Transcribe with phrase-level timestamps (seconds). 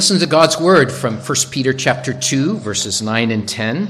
[0.00, 3.86] Listen to God's word from 1 Peter chapter 2 verses 9 and 10.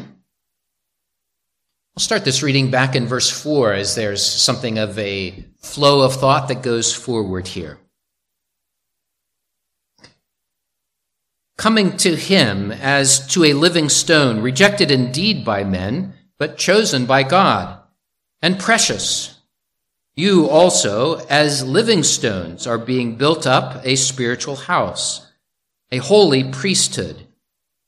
[1.96, 6.14] I'll start this reading back in verse 4 as there's something of a flow of
[6.14, 7.78] thought that goes forward here.
[11.56, 17.22] Coming to him as to a living stone, rejected indeed by men, but chosen by
[17.22, 17.80] God,
[18.42, 19.38] and precious.
[20.16, 25.28] You also, as living stones, are being built up a spiritual house
[25.92, 27.26] a holy priesthood,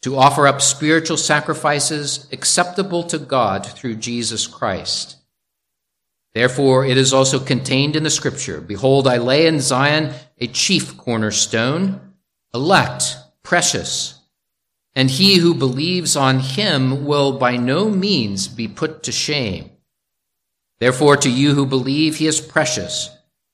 [0.03, 5.17] to offer up spiritual sacrifices acceptable to God through Jesus Christ.
[6.35, 10.97] Therefore, it is also contained in the scripture Behold, I lay in Zion a chief
[10.97, 12.01] cornerstone,
[12.53, 14.19] elect, precious,
[14.95, 19.71] and he who believes on him will by no means be put to shame.
[20.81, 23.11] Therefore, to you who believe, he is precious,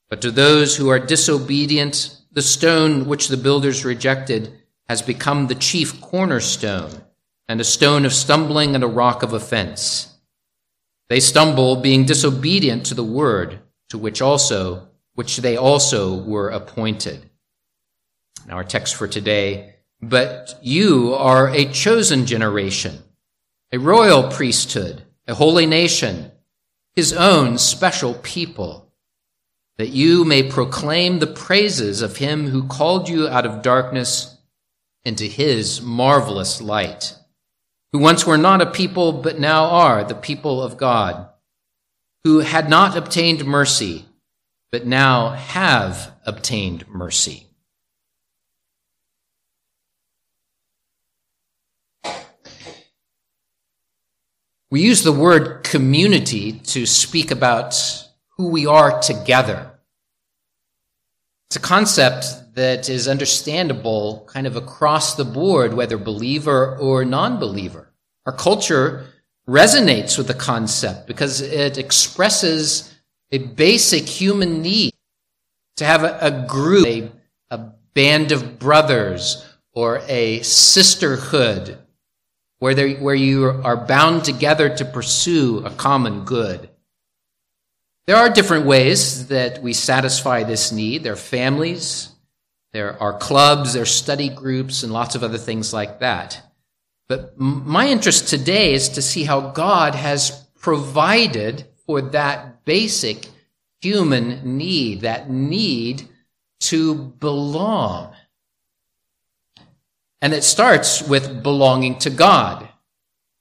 [0.09, 4.53] but to those who are disobedient, the stone which the builders rejected
[4.87, 7.01] has become the chief cornerstone,
[7.47, 10.15] and a stone of stumbling and a rock of offense.
[11.09, 13.59] They stumble, being disobedient to the word,
[13.89, 17.29] to which also, which they also were appointed.
[18.47, 22.99] Now our text for today, but you are a chosen generation,
[23.71, 26.31] a royal priesthood, a holy nation,
[26.95, 28.88] his own special people
[29.79, 34.37] that you may proclaim the praises of him who called you out of darkness
[35.05, 37.15] into his marvelous light,
[37.93, 41.29] who once were not a people, but now are the people of God,
[42.25, 44.05] who had not obtained mercy,
[44.69, 47.47] but now have obtained mercy.
[54.69, 57.81] We use the word community to speak about
[58.35, 59.68] who we are together.
[61.49, 67.39] It's a concept that is understandable kind of across the board, whether believer or non
[67.39, 67.91] believer.
[68.27, 69.07] Our culture
[69.47, 72.93] resonates with the concept because it expresses
[73.31, 74.93] a basic human need
[75.77, 77.09] to have a, a group, a,
[77.49, 77.57] a
[77.95, 81.79] band of brothers, or a sisterhood
[82.59, 86.68] where, where you are bound together to pursue a common good.
[88.09, 91.03] There are different ways that we satisfy this need.
[91.03, 92.09] There are families,
[92.73, 96.41] there are clubs, there are study groups, and lots of other things like that.
[97.07, 103.27] But my interest today is to see how God has provided for that basic
[103.79, 106.07] human need, that need
[106.61, 108.15] to belong.
[110.19, 112.69] And it starts with belonging to God.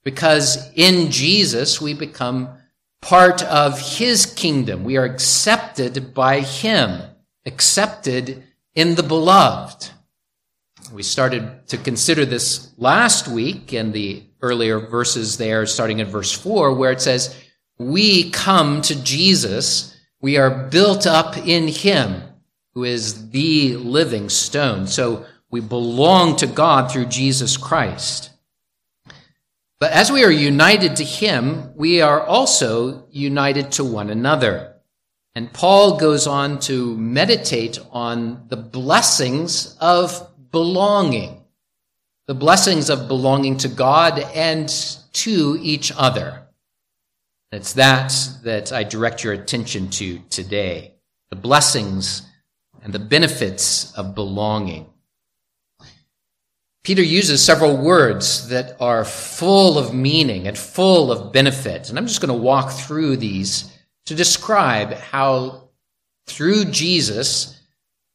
[0.05, 2.58] Because in Jesus, we become
[3.01, 4.85] part of his kingdom.
[4.85, 7.03] We are accepted by him,
[7.47, 8.45] accepted
[8.75, 9.91] in the beloved.
[10.93, 16.33] We started to consider this last week in the earlier verses there, starting at verse
[16.33, 17.37] 4, where it says,
[17.79, 22.23] We come to Jesus, we are built up in him,
[22.75, 24.87] who is the living stone.
[24.87, 28.31] So we belong to God through Jesus Christ.
[29.81, 34.75] But as we are united to him, we are also united to one another.
[35.37, 41.45] And Paul goes on to meditate on the blessings of belonging,
[42.27, 44.69] the blessings of belonging to God and
[45.13, 46.49] to each other.
[47.53, 48.13] It's that
[48.43, 50.95] that I direct your attention to today.
[51.31, 52.23] The blessings
[52.83, 54.87] and the benefits of belonging.
[56.89, 61.91] Peter uses several words that are full of meaning and full of benefit.
[61.91, 63.71] And I'm just going to walk through these
[64.07, 65.69] to describe how
[66.27, 67.61] through Jesus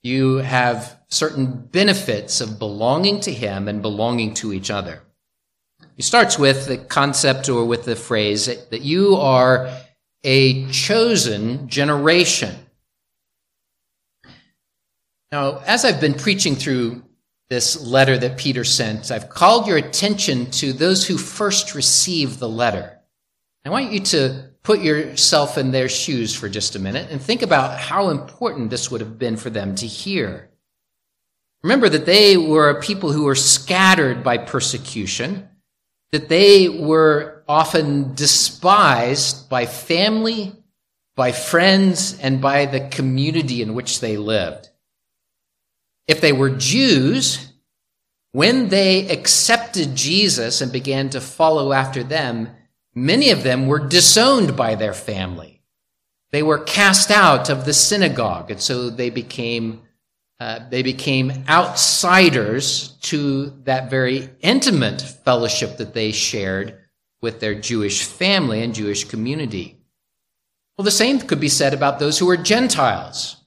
[0.01, 5.03] you have certain benefits of belonging to him and belonging to each other.
[5.95, 9.69] He starts with the concept or with the phrase that you are
[10.23, 12.55] a chosen generation.
[15.31, 17.03] Now, as I've been preaching through
[17.49, 22.49] this letter that Peter sent, I've called your attention to those who first received the
[22.49, 22.99] letter.
[23.65, 27.41] I want you to put yourself in their shoes for just a minute and think
[27.41, 30.49] about how important this would have been for them to hear.
[31.63, 35.47] Remember that they were a people who were scattered by persecution,
[36.11, 40.53] that they were often despised by family,
[41.15, 44.69] by friends, and by the community in which they lived.
[46.07, 47.53] If they were Jews,
[48.31, 52.49] when they accepted Jesus and began to follow after them,
[52.95, 55.61] many of them were disowned by their family.
[56.31, 59.81] They were cast out of the synagogue, and so they became
[60.39, 66.79] uh, they became outsiders to that very intimate fellowship that they shared
[67.21, 69.77] with their Jewish family and Jewish community.
[70.75, 73.37] Well, the same could be said about those who were Gentiles,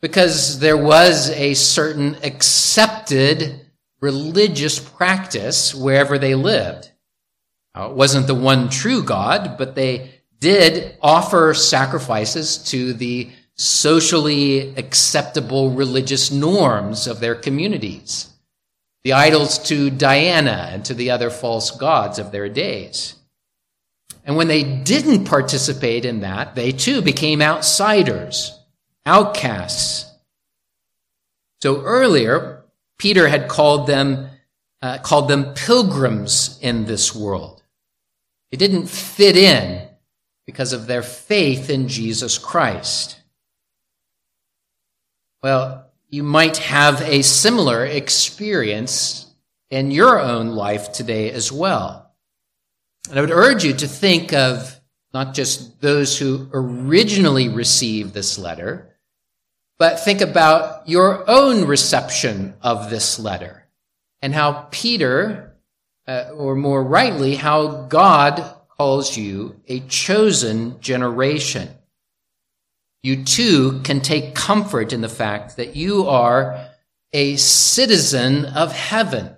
[0.00, 3.66] because there was a certain accepted
[4.00, 6.90] religious practice wherever they lived.
[7.74, 14.74] Now, it wasn't the one true God, but they did offer sacrifices to the socially
[14.76, 18.32] acceptable religious norms of their communities,
[19.04, 23.16] the idols to Diana and to the other false gods of their days.
[24.24, 28.58] And when they didn't participate in that, they too became outsiders,
[29.06, 30.10] outcasts.
[31.62, 32.64] So earlier,
[32.98, 34.28] Peter had called them,
[34.82, 37.62] uh, called them pilgrims in this world.
[38.50, 39.88] They didn't fit in
[40.46, 43.20] because of their faith in Jesus Christ.
[45.42, 49.32] Well, you might have a similar experience
[49.70, 52.12] in your own life today as well.
[53.08, 54.78] And I would urge you to think of
[55.14, 58.89] not just those who originally received this letter,
[59.80, 63.66] but think about your own reception of this letter
[64.22, 65.56] and how Peter,
[66.06, 71.70] uh, or more rightly, how God calls you a chosen generation
[73.02, 76.68] you too can take comfort in the fact that you are
[77.12, 79.34] a citizen of heaven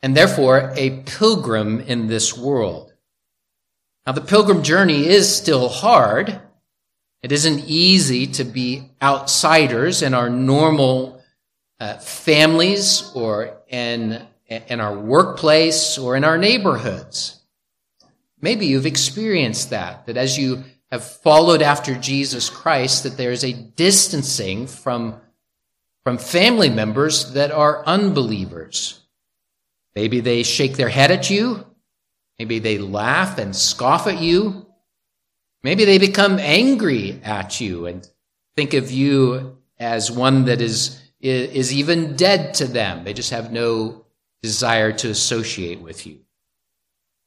[0.00, 2.92] and therefore a pilgrim in this world.
[4.06, 6.40] Now, the pilgrim journey is still hard.
[7.22, 11.22] It isn't easy to be outsiders in our normal
[11.78, 17.40] uh, families or in, in our workplace or in our neighborhoods.
[18.40, 23.44] Maybe you've experienced that, that as you have followed after Jesus Christ, that there is
[23.44, 25.20] a distancing from,
[26.02, 29.00] from family members that are unbelievers.
[29.94, 31.66] Maybe they shake their head at you.
[32.38, 34.66] Maybe they laugh and scoff at you.
[35.62, 38.08] Maybe they become angry at you and
[38.56, 43.04] think of you as one that is, is even dead to them.
[43.04, 44.04] They just have no
[44.42, 46.18] desire to associate with you.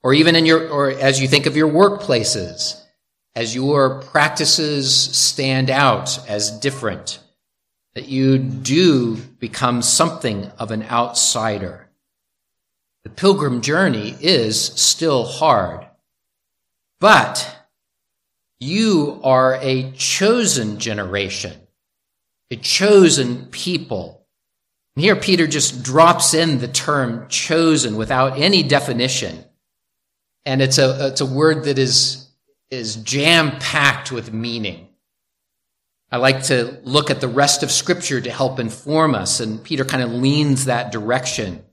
[0.03, 2.81] Or even in your, or as you think of your workplaces,
[3.35, 7.19] as your practices stand out as different,
[7.93, 11.89] that you do become something of an outsider.
[13.03, 15.87] The pilgrim journey is still hard,
[16.99, 17.55] but
[18.60, 21.54] you are a chosen generation,
[22.52, 24.25] a chosen people.
[24.96, 29.44] And here Peter just drops in the term chosen without any definition.
[30.46, 32.22] And it's a, it's a word that is
[32.72, 34.90] is jam packed with meaning.
[36.12, 39.86] I like to look at the rest of Scripture to help inform us, and Peter
[39.86, 41.63] kind of leans that direction.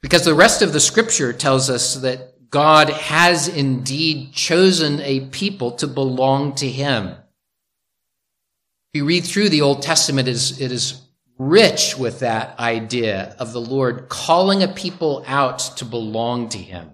[0.00, 5.72] Because the rest of the Scripture tells us that God has indeed chosen a people
[5.72, 7.08] to belong to Him.
[7.08, 11.00] If you read through the Old Testament, it is, it is
[11.38, 16.92] rich with that idea of the Lord calling a people out to belong to Him.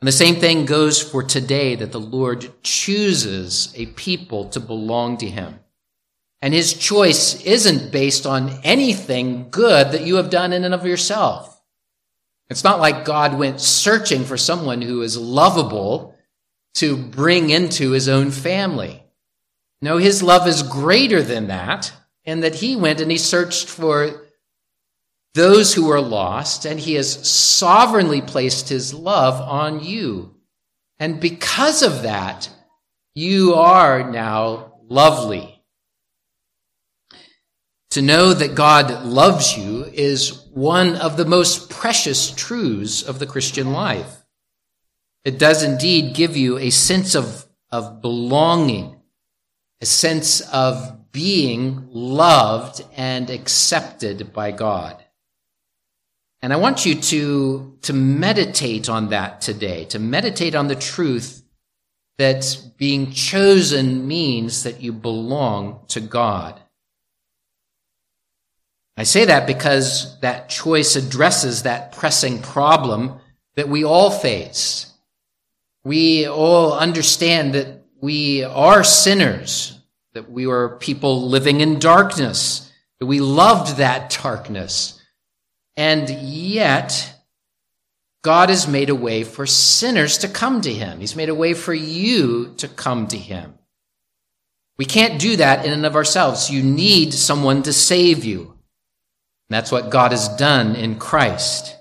[0.00, 5.18] And the same thing goes for today that the Lord chooses a people to belong
[5.18, 5.60] to him.
[6.40, 10.86] And his choice isn't based on anything good that you have done in and of
[10.86, 11.49] yourself.
[12.50, 16.16] It's not like God went searching for someone who is lovable
[16.74, 19.04] to bring into his own family.
[19.80, 21.92] No, his love is greater than that,
[22.24, 24.26] and that he went and he searched for
[25.34, 30.34] those who are lost, and he has sovereignly placed his love on you.
[30.98, 32.50] And because of that,
[33.14, 35.62] you are now lovely.
[37.90, 43.26] To know that God loves you is one of the most precious truths of the
[43.26, 44.24] Christian life.
[45.24, 49.00] It does indeed give you a sense of, of belonging,
[49.80, 55.04] a sense of being loved and accepted by God.
[56.42, 61.42] And I want you to, to meditate on that today, to meditate on the truth
[62.18, 66.60] that being chosen means that you belong to God.
[69.00, 73.18] I say that because that choice addresses that pressing problem
[73.56, 74.92] that we all face.
[75.84, 79.78] We all understand that we are sinners,
[80.12, 85.00] that we were people living in darkness, that we loved that darkness
[85.80, 87.14] and yet,
[88.20, 91.00] God has made a way for sinners to come to him.
[91.00, 93.54] He's made a way for you to come to him.
[94.76, 96.50] We can't do that in and of ourselves.
[96.50, 98.59] You need someone to save you.
[99.50, 101.76] That's what God has done in Christ.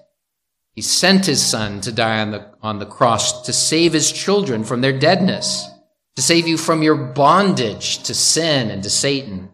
[0.74, 4.64] He sent his son to die on the, on the cross to save his children
[4.64, 5.70] from their deadness,
[6.16, 9.50] to save you from your bondage to sin and to Satan.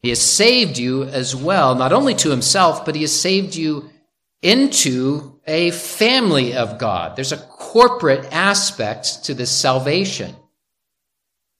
[0.00, 3.90] He has saved you as well, not only to himself, but he has saved you
[4.40, 7.14] into a family of God.
[7.14, 10.34] There's a corporate aspect to this salvation.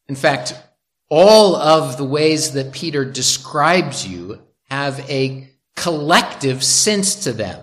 [0.09, 0.55] In fact,
[1.09, 4.41] all of the ways that Peter describes you
[4.73, 7.63] have a collective sense to them.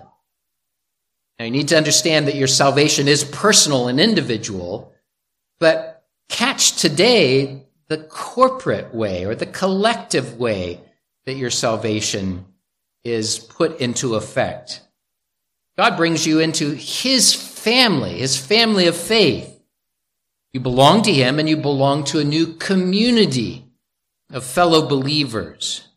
[1.39, 4.93] Now, you need to understand that your salvation is personal and individual,
[5.59, 10.81] but catch today the corporate way or the collective way
[11.25, 12.45] that your salvation
[13.03, 14.81] is put into effect.
[15.79, 19.59] God brings you into his family, his family of faith.
[20.53, 23.65] You belong to him and you belong to a new community
[24.31, 25.88] of fellow believers.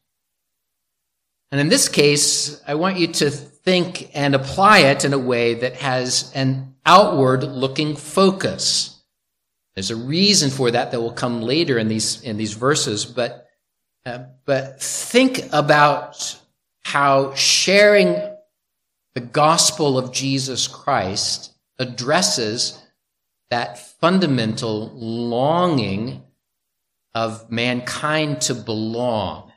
[1.52, 5.54] And in this case, I want you to think and apply it in a way
[5.54, 9.02] that has an outward looking focus.
[9.74, 13.48] There's a reason for that that will come later in these, in these verses, but,
[14.06, 16.40] uh, but think about
[16.84, 18.16] how sharing
[19.14, 22.82] the gospel of Jesus Christ addresses
[23.50, 26.22] that fundamental longing
[27.14, 29.51] of mankind to belong.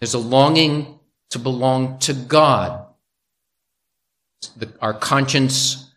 [0.00, 0.98] There's a longing
[1.30, 2.86] to belong to God.
[4.56, 5.92] The, our conscience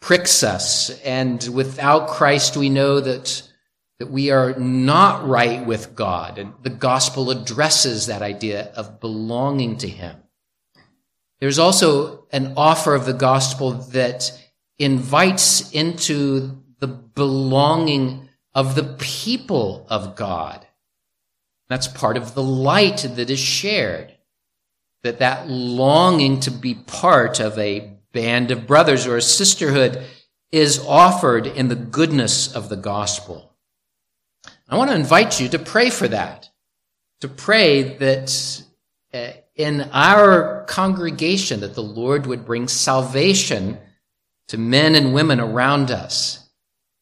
[0.00, 3.42] pricks us, and without Christ, we know that,
[3.98, 6.38] that we are not right with God.
[6.38, 10.16] And the gospel addresses that idea of belonging to Him.
[11.40, 14.32] There's also an offer of the gospel that
[14.78, 20.65] invites into the belonging of the people of God.
[21.68, 24.12] That's part of the light that is shared.
[25.02, 30.02] That that longing to be part of a band of brothers or a sisterhood
[30.50, 33.52] is offered in the goodness of the gospel.
[34.68, 36.50] I want to invite you to pray for that.
[37.20, 38.62] To pray that
[39.12, 43.78] uh, in our congregation that the Lord would bring salvation
[44.48, 46.48] to men and women around us,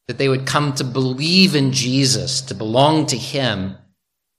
[0.07, 3.77] that they would come to believe in Jesus, to belong to Him,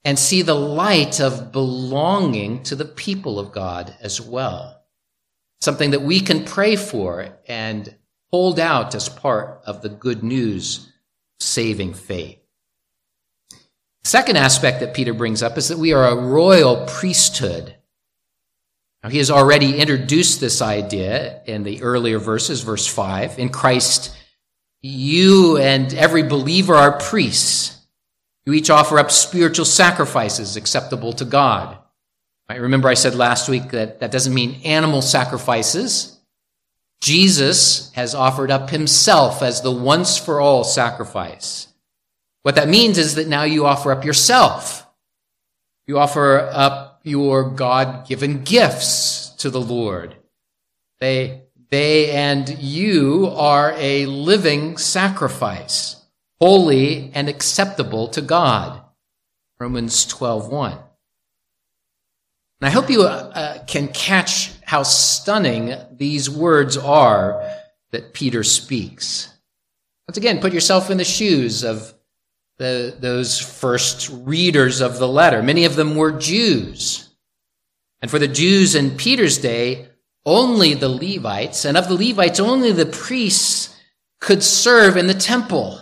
[0.06, 4.84] and see the light of belonging to the people of God as well.
[5.60, 7.92] Something that we can pray for and
[8.30, 10.92] hold out as part of the good news
[11.40, 12.38] saving faith.
[14.04, 17.74] Second aspect that Peter brings up is that we are a royal priesthood.
[19.02, 23.40] Now, he has already introduced this idea in the earlier verses, verse 5.
[23.40, 24.16] In Christ,
[24.82, 27.75] you and every believer are priests.
[28.46, 31.78] You each offer up spiritual sacrifices acceptable to God.
[32.48, 32.60] Right?
[32.60, 36.18] Remember, I said last week that that doesn't mean animal sacrifices.
[37.00, 41.68] Jesus has offered up himself as the once for all sacrifice.
[42.42, 44.86] What that means is that now you offer up yourself.
[45.86, 50.14] You offer up your God given gifts to the Lord.
[51.00, 55.95] They, they and you are a living sacrifice,
[56.40, 58.82] holy and acceptable to God.
[59.58, 60.72] Romans 12:1.
[62.60, 67.42] And I hope you uh, can catch how stunning these words are
[67.90, 69.32] that Peter speaks.
[70.08, 71.94] Once again, put yourself in the shoes of
[72.58, 75.42] the, those first readers of the letter.
[75.42, 77.10] Many of them were Jews.
[78.00, 79.88] And for the Jews in Peter's day,
[80.24, 83.76] only the Levites, and of the Levites, only the priests
[84.20, 85.80] could serve in the temple.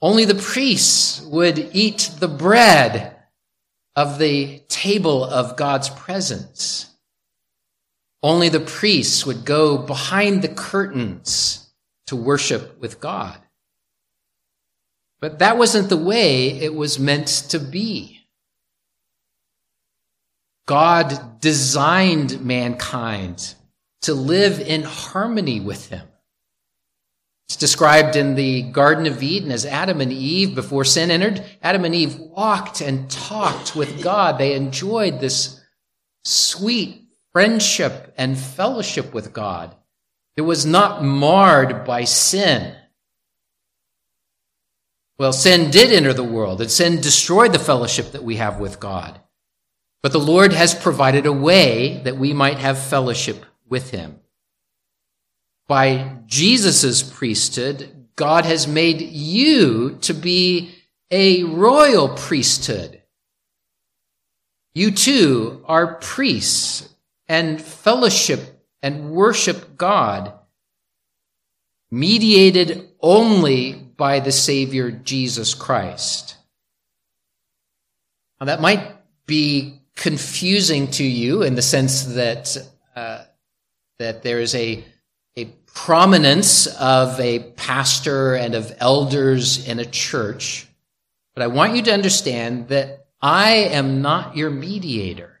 [0.00, 3.16] Only the priests would eat the bread
[3.96, 6.90] of the table of God's presence.
[8.22, 11.68] Only the priests would go behind the curtains
[12.06, 13.38] to worship with God.
[15.20, 18.20] But that wasn't the way it was meant to be.
[20.66, 23.54] God designed mankind
[24.02, 26.07] to live in harmony with him.
[27.48, 31.86] It's described in the Garden of Eden as Adam and Eve, before sin entered, Adam
[31.86, 34.36] and Eve walked and talked with God.
[34.36, 35.58] They enjoyed this
[36.24, 39.74] sweet friendship and fellowship with God.
[40.36, 42.74] It was not marred by sin.
[45.18, 48.78] Well, sin did enter the world, and sin destroyed the fellowship that we have with
[48.78, 49.20] God.
[50.02, 54.20] But the Lord has provided a way that we might have fellowship with him.
[55.68, 60.74] By Jesus' priesthood, God has made you to be
[61.10, 63.02] a royal priesthood.
[64.74, 66.88] You too are priests
[67.28, 68.40] and fellowship
[68.82, 70.32] and worship God,
[71.90, 76.36] mediated only by the Savior Jesus Christ.
[78.40, 78.96] Now, that might
[79.26, 82.56] be confusing to you in the sense that
[82.94, 83.24] uh,
[83.98, 84.84] that there is a a
[85.84, 90.66] prominence of a pastor and of elders in a church,
[91.34, 95.38] but I want you to understand that I am not your mediator.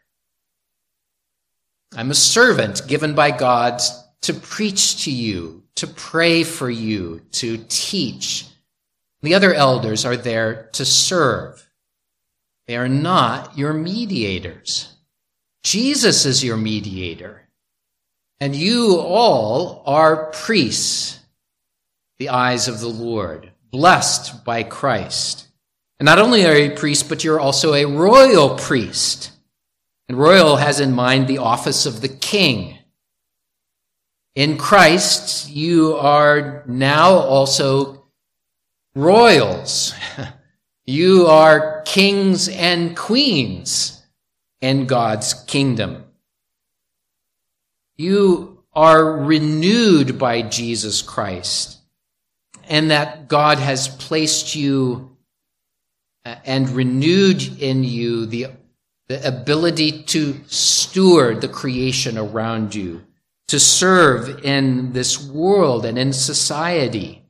[1.96, 3.82] I'm a servant given by God
[4.22, 8.46] to preach to you, to pray for you, to teach.
[9.22, 11.68] The other elders are there to serve.
[12.68, 14.94] They are not your mediators.
[15.64, 17.47] Jesus is your mediator.
[18.40, 21.18] And you all are priests,
[22.18, 25.48] the eyes of the Lord, blessed by Christ.
[25.98, 29.32] And not only are you a priest, but you're also a royal priest.
[30.08, 32.78] And royal has in mind the office of the king.
[34.34, 38.06] In Christ, you are now also
[38.94, 39.94] royals.
[40.88, 44.02] You are kings and queens
[44.62, 46.07] in God's kingdom.
[47.98, 51.78] You are renewed by Jesus Christ,
[52.68, 55.16] and that God has placed you
[56.24, 58.46] uh, and renewed in you the,
[59.08, 63.02] the ability to steward the creation around you,
[63.48, 67.24] to serve in this world and in society.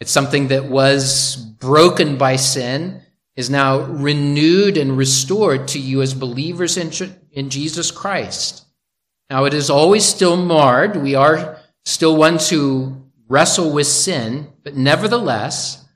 [0.00, 3.02] It's something that was broken by sin,
[3.36, 6.90] is now renewed and restored to you as believers in,
[7.32, 8.64] in Jesus Christ.
[9.30, 10.96] Now, it is always still marred.
[10.96, 15.86] We are still ones who wrestle with sin, but nevertheless,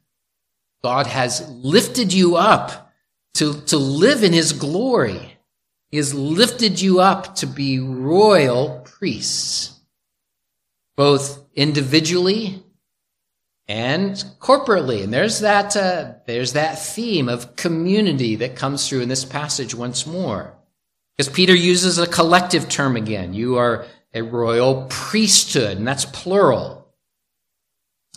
[0.84, 2.92] God has lifted you up
[3.34, 5.36] to, to live in his glory.
[5.90, 9.80] He has lifted you up to be royal priests,
[10.96, 12.62] both individually
[13.66, 15.02] and corporately.
[15.02, 19.74] And there's that, uh, there's that theme of community that comes through in this passage
[19.74, 20.54] once more.
[21.16, 23.34] Because Peter uses a collective term again.
[23.34, 26.88] You are a royal priesthood, and that's plural.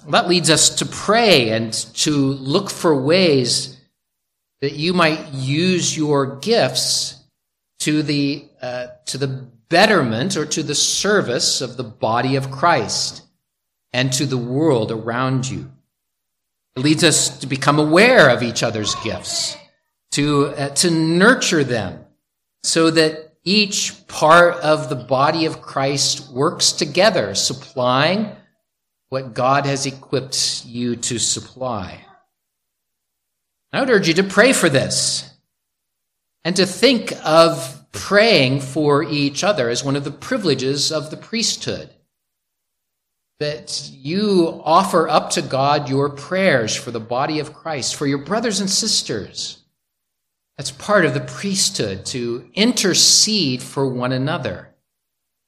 [0.08, 3.78] That leads us to pray and to look for ways
[4.62, 7.16] that you might use your gifts
[7.80, 9.28] to the, uh, to the
[9.70, 13.24] betterment or to the service of the body of Christ
[13.94, 15.72] and to the world around you.
[16.76, 19.58] It leads us to become aware of each other's gifts,
[20.12, 22.07] to, uh, to nurture them
[22.63, 28.36] so that each part of the body of Christ works together, supplying
[29.10, 32.04] what God has equipped you to supply.
[33.72, 35.30] I would urge you to pray for this
[36.43, 41.17] and to think of praying for each other as one of the privileges of the
[41.17, 41.89] priesthood
[43.39, 48.17] that you offer up to God your prayers for the body of Christ, for your
[48.20, 49.63] brothers and sisters.
[50.58, 54.74] That's part of the priesthood to intercede for one another.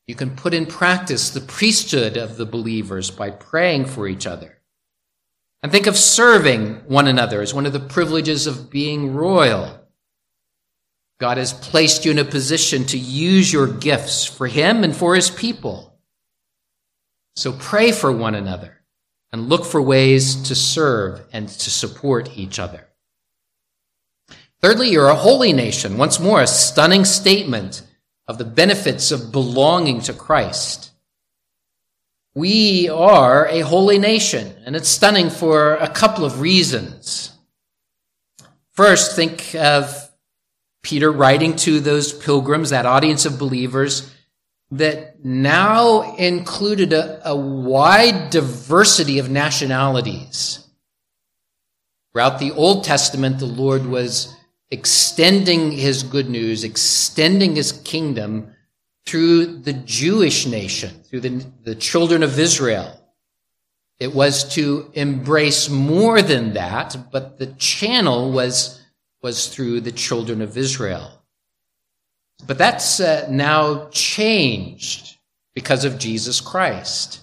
[0.08, 4.60] You can put in practice the priesthood of the believers by praying for each other.
[5.62, 9.80] And think of serving one another as one of the privileges of being royal.
[11.20, 15.16] God has placed you in a position to use your gifts for Him and for
[15.16, 16.00] His people.
[17.36, 18.82] So pray for one another
[19.32, 22.89] and look for ways to serve and to support each other.
[24.62, 25.98] Thirdly, you're a holy nation.
[25.98, 27.82] Once more, a stunning statement
[28.28, 30.92] of the benefits of belonging to Christ.
[32.36, 37.32] We are a holy nation, and it's stunning for a couple of reasons.
[38.72, 40.10] First, think of
[40.84, 44.14] Peter writing to those pilgrims, that audience of believers,
[44.72, 50.66] that now included a, a wide diversity of nationalities.
[52.12, 54.36] Throughout the Old Testament, the Lord was
[54.72, 58.54] extending his good news, extending his kingdom
[59.06, 62.96] through the Jewish nation, through the, the children of Israel.
[64.00, 68.82] It was to embrace more than that, but the channel was,
[69.22, 71.12] was through the children of Israel.
[72.46, 75.18] But that's uh, now changed
[75.54, 77.22] because of Jesus Christ.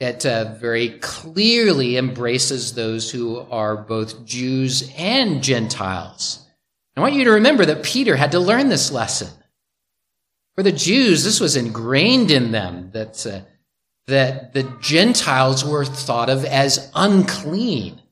[0.00, 6.46] It uh, very clearly embraces those who are both Jews and Gentiles.
[6.96, 9.28] I want you to remember that Peter had to learn this lesson.
[10.56, 13.40] For the Jews, this was ingrained in them that uh,
[14.06, 18.02] that the Gentiles were thought of as unclean.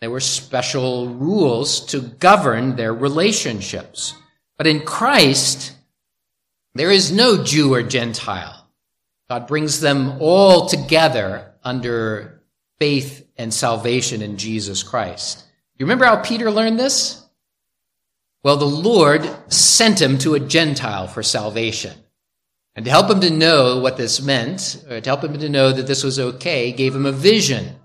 [0.00, 4.14] There were special rules to govern their relationships.
[4.58, 5.74] But in Christ,
[6.74, 8.61] there is no Jew or Gentile.
[9.32, 12.42] God brings them all together under
[12.78, 15.42] faith and salvation in Jesus Christ.
[15.78, 17.24] You remember how Peter learned this?
[18.42, 21.96] Well, the Lord sent him to a Gentile for salvation.
[22.74, 25.72] And to help him to know what this meant, or to help him to know
[25.72, 27.76] that this was okay, gave him a vision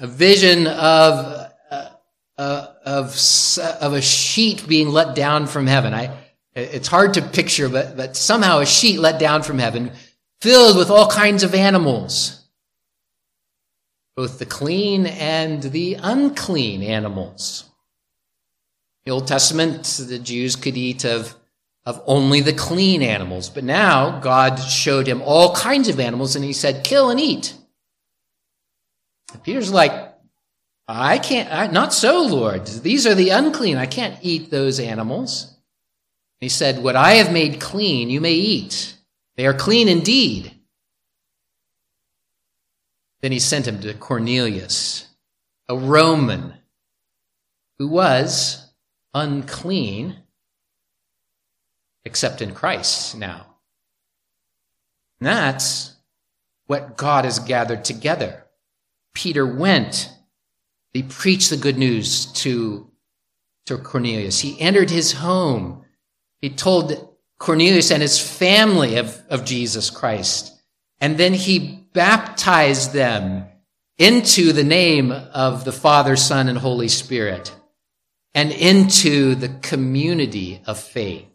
[0.00, 1.90] a vision of, uh,
[2.38, 3.08] uh, of,
[3.82, 5.92] of a sheet being let down from heaven.
[5.92, 6.16] I,
[6.54, 9.92] it's hard to picture, but, but somehow a sheet let down from heaven
[10.40, 12.48] filled with all kinds of animals,
[14.16, 17.64] both the clean and the unclean animals.
[19.04, 21.34] The Old Testament, the Jews could eat of,
[21.86, 26.44] of only the clean animals, but now God showed him all kinds of animals and
[26.44, 27.54] he said, kill and eat.
[29.42, 30.08] Peter's like,
[30.88, 32.66] I can't, I, not so, Lord.
[32.66, 33.76] These are the unclean.
[33.76, 35.54] I can't eat those animals.
[36.40, 38.94] He said, What I have made clean, you may eat.
[39.38, 40.52] They are clean indeed.
[43.20, 45.06] Then he sent him to Cornelius,
[45.68, 46.54] a Roman
[47.78, 48.72] who was
[49.14, 50.16] unclean,
[52.04, 53.46] except in Christ now.
[55.20, 55.94] And that's
[56.66, 58.44] what God has gathered together.
[59.14, 60.10] Peter went.
[60.92, 62.90] He preached the good news to,
[63.66, 64.40] to Cornelius.
[64.40, 65.84] He entered his home.
[66.40, 70.54] He told Cornelius and his family of, of Jesus Christ.
[71.00, 73.46] And then he baptized them
[73.96, 77.54] into the name of the Father, Son, and Holy Spirit
[78.34, 81.26] and into the community of faith.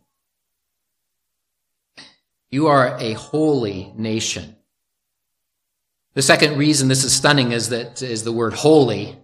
[2.49, 4.55] You are a holy nation.
[6.13, 9.17] The second reason this is stunning is that is the word holy.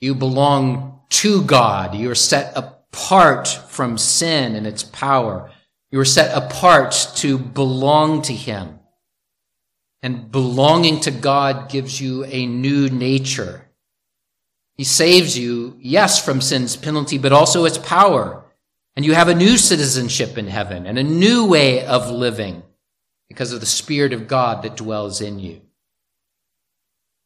[0.00, 1.94] You belong to God.
[1.94, 2.73] You are set apart
[3.68, 5.50] from sin and its power.
[5.90, 8.80] You are set apart to belong to Him.
[10.02, 13.64] And belonging to God gives you a new nature.
[14.76, 18.44] He saves you, yes, from sin's penalty, but also its power.
[18.96, 22.62] And you have a new citizenship in heaven and a new way of living
[23.28, 25.62] because of the Spirit of God that dwells in you.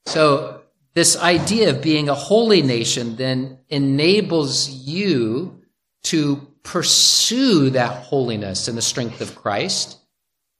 [0.06, 0.62] So,
[0.94, 5.57] this idea of being a holy nation then enables you
[6.04, 9.98] to pursue that holiness in the strength of Christ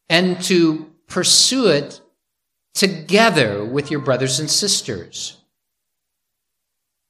[0.09, 2.01] and to pursue it
[2.75, 5.37] together with your brothers and sisters.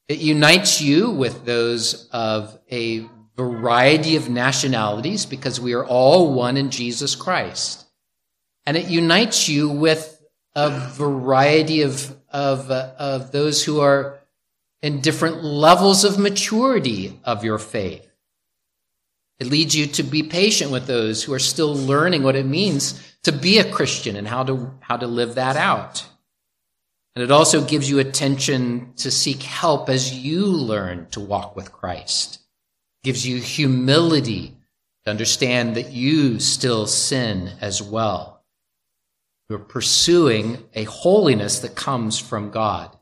[0.09, 6.57] It unites you with those of a variety of nationalities because we are all one
[6.57, 7.89] in Jesus Christ
[8.69, 10.23] and it unites you with
[10.55, 14.19] a variety of, of, of those who are
[14.83, 18.08] in different levels of maturity of your faith.
[19.39, 23.01] It leads you to be patient with those who are still learning what it means
[23.23, 26.07] to be a Christian and how to, how to live that out.
[27.15, 31.73] And it also gives you attention to seek help as you learn to walk with
[31.73, 32.37] Christ.
[33.03, 34.57] It gives you humility
[35.05, 38.45] to understand that you still sin as well.
[39.49, 42.97] You're pursuing a holiness that comes from God,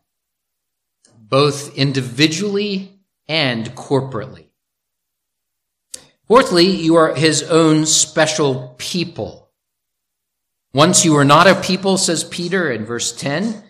[1.19, 4.46] both individually and corporately.
[6.29, 9.51] Fourthly, you are his own special people.
[10.73, 13.63] Once you were not a people, says Peter in verse 10,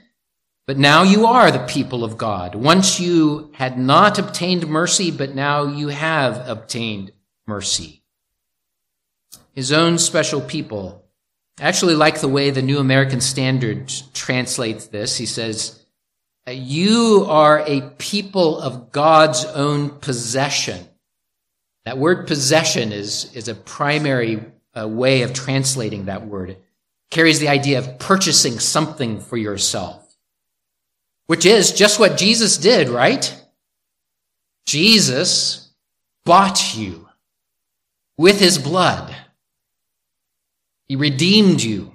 [0.66, 2.54] but now you are the people of God.
[2.54, 7.12] Once you had not obtained mercy, but now you have obtained
[7.46, 8.02] mercy.
[9.52, 11.06] His own special people
[11.58, 15.16] I actually like the way the New American Standard translates this.
[15.16, 15.86] He says,
[16.46, 20.86] You are a people of God's own possession.
[21.86, 24.42] That word possession is, is a primary
[24.76, 26.50] uh, way of translating that word.
[26.50, 26.64] It
[27.12, 30.16] carries the idea of purchasing something for yourself,
[31.26, 33.32] which is just what Jesus did, right?
[34.66, 35.72] Jesus
[36.24, 37.08] bought you
[38.18, 39.14] with his blood.
[40.88, 41.92] He redeemed you.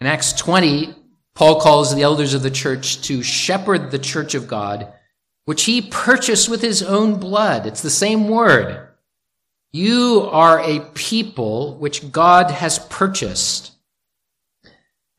[0.00, 0.96] In Acts 20,
[1.34, 4.92] Paul calls the elders of the church to shepherd the church of God,
[5.46, 7.66] which he purchased with his own blood.
[7.66, 8.88] It's the same word.
[9.72, 13.72] You are a people which God has purchased.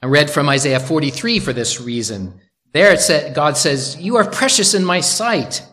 [0.02, 2.40] I read from Isaiah 43 for this reason.
[2.74, 5.66] There it said, God says, You are precious in my sight.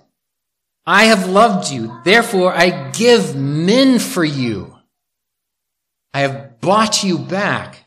[0.87, 2.01] I have loved you.
[2.05, 4.79] Therefore, I give men for you.
[6.13, 7.85] I have bought you back.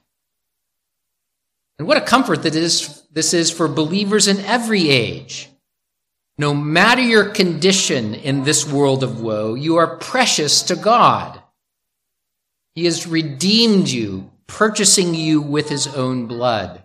[1.80, 5.50] And what a comfort that is, this is for believers in every age.
[6.38, 11.42] No matter your condition in this world of woe, you are precious to God.
[12.76, 16.84] He has redeemed you, purchasing you with his own blood.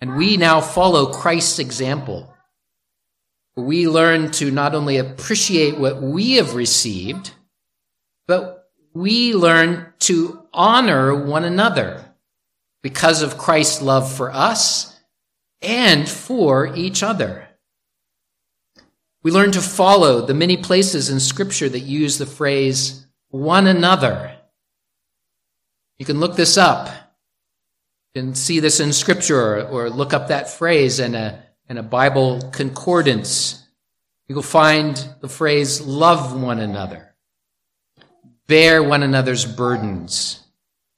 [0.00, 2.34] And we now follow Christ's example.
[3.54, 7.32] We learn to not only appreciate what we have received,
[8.26, 12.04] but we learn to honor one another
[12.82, 14.98] because of Christ's love for us
[15.62, 17.49] and for each other.
[19.22, 24.36] We learn to follow the many places in Scripture that use the phrase one another.
[25.98, 26.88] You can look this up.
[28.14, 32.40] and see this in Scripture or look up that phrase in a, in a Bible
[32.50, 33.66] concordance.
[34.28, 37.14] You will find the phrase love one another,
[38.46, 40.40] bear one another's burdens,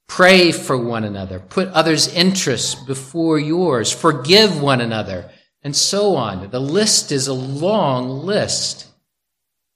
[0.07, 5.29] pray for one another, put others' interests before yours, forgive one another
[5.63, 6.49] and so on.
[6.49, 8.87] The list is a long list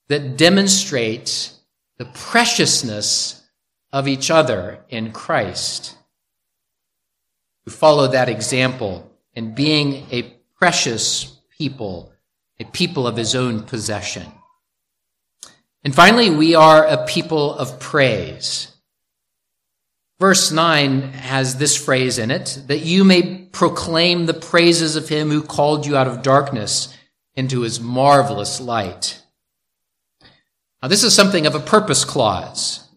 [0.07, 1.59] that demonstrates
[1.97, 3.43] the preciousness
[3.91, 5.95] of each other in Christ.
[7.65, 12.11] We follow that example in being a precious people,
[12.59, 14.25] a people of his own possession.
[15.83, 18.76] And finally, we are a people of praise.
[20.19, 25.29] Verse 9 has this phrase in it that you may proclaim the praises of him
[25.29, 26.95] who called you out of darkness
[27.35, 29.21] into his marvelous light.
[30.81, 32.87] Now, this is something of a purpose clause.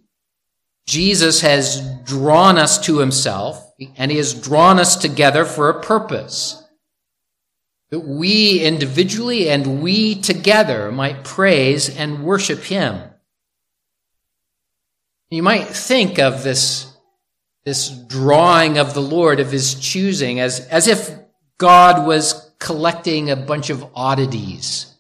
[0.87, 6.63] Jesus has drawn us to himself, and he has drawn us together for a purpose.
[7.91, 13.03] That we individually and we together might praise and worship him.
[15.29, 16.90] You might think of this
[17.71, 21.09] this drawing of the Lord of his choosing as, as if
[21.57, 24.93] God was collecting a bunch of oddities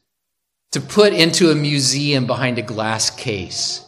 [0.70, 3.84] to put into a museum behind a glass case.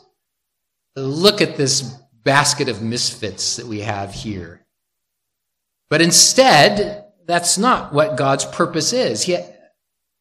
[0.97, 1.83] Look at this
[2.25, 4.67] basket of misfits that we have here.
[5.89, 9.23] But instead, that's not what God's purpose is.
[9.23, 9.39] He,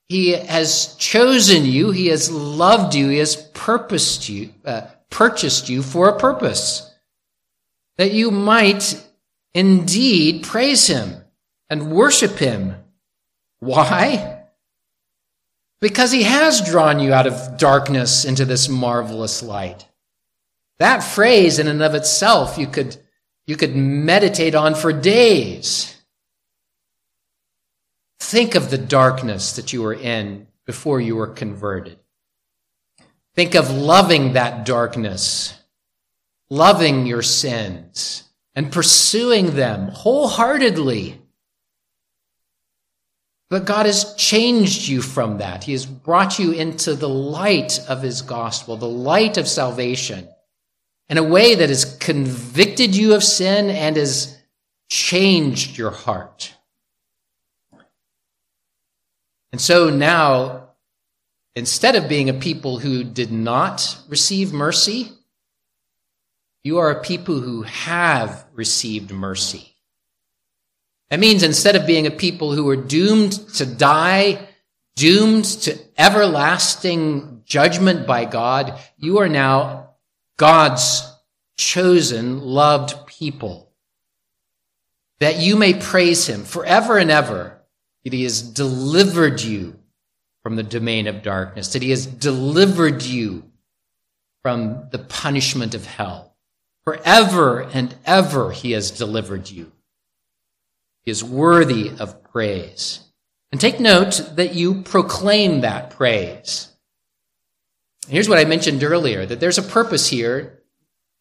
[0.07, 5.81] he has chosen you, He has loved you, He has purposed you, uh, purchased you
[5.81, 6.90] for a purpose
[8.01, 8.99] that you might
[9.53, 11.23] indeed praise him
[11.69, 12.73] and worship him.
[13.59, 14.45] Why?
[15.81, 19.85] Because he has drawn you out of darkness into this marvelous light.
[20.79, 22.97] That phrase in and of itself you could,
[23.45, 25.95] you could meditate on for days.
[28.19, 31.99] Think of the darkness that you were in before you were converted.
[33.35, 35.53] Think of loving that darkness
[36.51, 41.17] loving your sins and pursuing them wholeheartedly.
[43.49, 45.63] But God has changed you from that.
[45.63, 50.27] He has brought you into the light of His gospel, the light of salvation,
[51.07, 54.37] in a way that has convicted you of sin and has
[54.89, 56.53] changed your heart.
[59.53, 60.69] And so now,
[61.55, 65.11] instead of being a people who did not receive mercy,
[66.63, 69.75] you are a people who have received mercy.
[71.09, 74.47] That means instead of being a people who are doomed to die,
[74.95, 79.89] doomed to everlasting judgment by God, you are now
[80.37, 81.07] God's
[81.57, 83.71] chosen, loved people.
[85.19, 87.61] That you may praise him forever and ever
[88.03, 89.77] that he has delivered you
[90.41, 93.43] from the domain of darkness, that he has delivered you
[94.41, 96.30] from the punishment of hell.
[96.83, 99.71] Forever and ever he has delivered you.
[101.03, 103.01] He is worthy of praise.
[103.51, 106.69] And take note that you proclaim that praise.
[108.07, 110.61] Here's what I mentioned earlier that there's a purpose here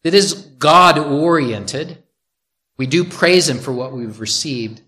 [0.03, 2.01] that is God oriented.
[2.77, 4.81] We do praise Him for what we've received,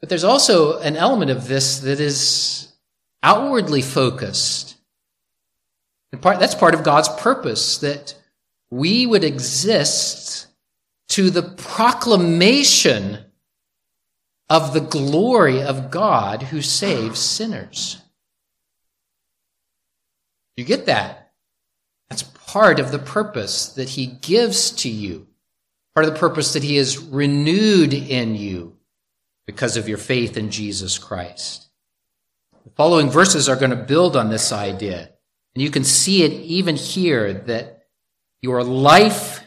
[0.00, 2.72] but there's also an element of this that is
[3.22, 4.76] outwardly focused.
[6.12, 8.14] And part, that's part of God's purpose that
[8.70, 10.48] we would exist
[11.08, 13.18] to the proclamation
[14.48, 18.00] of the glory of God who saves sinners.
[20.56, 21.32] You get that?
[22.08, 25.26] That's part of the purpose that He gives to you,
[25.94, 28.76] part of the purpose that He has renewed in you
[29.46, 31.68] because of your faith in Jesus Christ.
[32.64, 35.10] The following verses are going to build on this idea.
[35.54, 37.75] And you can see it even here that
[38.40, 39.42] your life,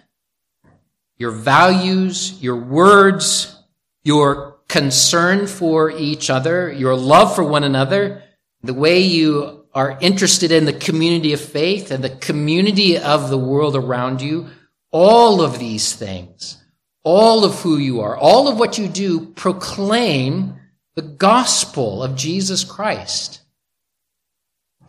[1.17, 3.56] your values, your words,
[4.04, 8.23] your concern for each other, your love for one another,
[8.62, 13.38] the way you are interested in the community of faith and the community of the
[13.38, 14.47] world around you,
[14.91, 16.63] all of these things,
[17.04, 20.56] all of who you are, all of what you do proclaim
[20.95, 23.41] the gospel of Jesus Christ.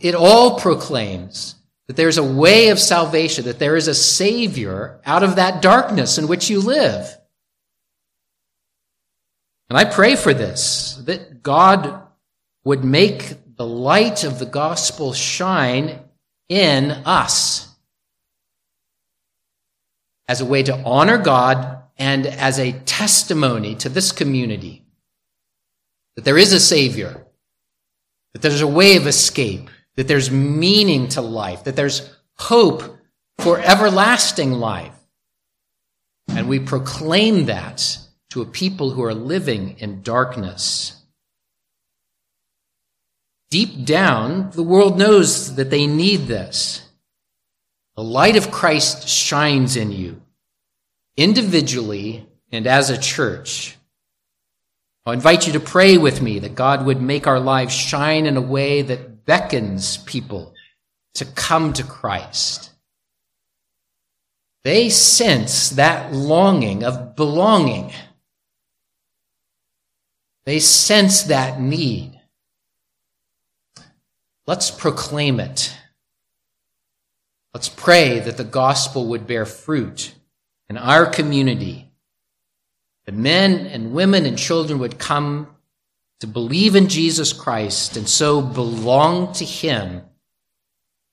[0.01, 1.57] It all proclaims
[1.91, 6.19] that there's a way of salvation, that there is a Savior out of that darkness
[6.19, 7.19] in which you live.
[9.69, 12.01] And I pray for this, that God
[12.63, 15.99] would make the light of the gospel shine
[16.49, 17.75] in us
[20.29, 24.85] as a way to honor God and as a testimony to this community
[26.15, 27.27] that there is a Savior,
[28.33, 32.99] that there's a way of escape, that there's meaning to life, that there's hope
[33.39, 34.95] for everlasting life.
[36.29, 37.99] And we proclaim that
[38.31, 40.97] to a people who are living in darkness.
[43.51, 46.89] Deep down, the world knows that they need this.
[47.97, 50.23] The light of Christ shines in you,
[51.17, 53.77] individually and as a church.
[55.05, 58.37] I invite you to pray with me that God would make our lives shine in
[58.37, 60.55] a way that beckons people
[61.15, 62.71] to come to Christ.
[64.65, 67.93] They sense that longing of belonging
[70.47, 72.19] they sense that need.
[74.49, 75.77] Let's proclaim it.
[77.55, 80.13] Let's pray that the gospel would bear fruit
[80.69, 81.93] in our community,
[83.07, 85.55] that men and women and children would come
[86.21, 90.03] to believe in Jesus Christ and so belong to Him,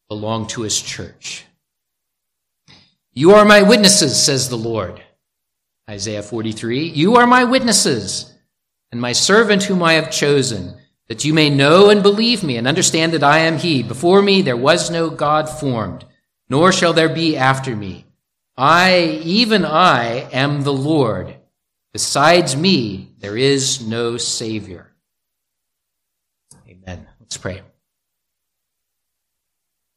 [0.09, 1.45] belong to His church.
[3.13, 5.01] You are my witnesses, says the Lord.
[5.89, 6.89] Isaiah 43.
[6.89, 8.33] You are my witnesses
[8.91, 12.67] and my servant whom I have chosen, that you may know and believe me and
[12.67, 13.83] understand that I am he.
[13.83, 16.05] Before me there was no God formed,
[16.49, 18.05] nor shall there be after me.
[18.57, 21.35] I, even I, am the Lord.
[21.93, 24.86] Besides me, there is no Savior.
[26.67, 27.07] Amen.
[27.19, 27.61] Let's pray.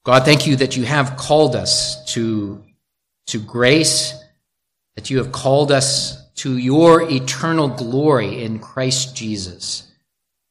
[0.05, 2.65] God, thank you that you have called us to,
[3.27, 4.15] to grace,
[4.97, 9.91] that you have called us to your eternal glory in Christ Jesus.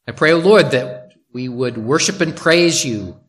[0.08, 3.20] I pray, O oh Lord, that we would worship and praise you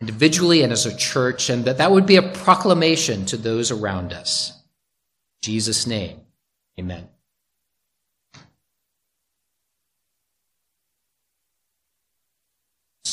[0.00, 4.12] individually and as a church, and that that would be a proclamation to those around
[4.12, 4.52] us.
[4.52, 6.20] In Jesus' name,
[6.78, 7.08] amen.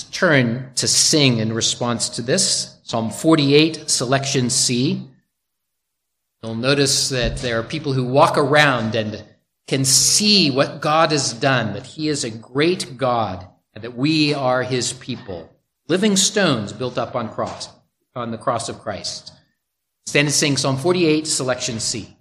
[0.04, 2.78] Turn to sing in response to this.
[2.84, 5.08] Psalm 48, selection C.
[6.42, 9.24] You'll notice that there are people who walk around and
[9.68, 14.34] can see what God has done, that He is a great God, and that we
[14.34, 15.54] are His people,
[15.88, 17.70] living stones built up on cross,
[18.16, 19.34] on the cross of Christ.
[20.06, 22.18] Stand and sing Psalm 48, selection C.